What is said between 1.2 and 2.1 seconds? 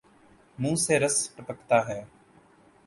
ٹپکتا ہے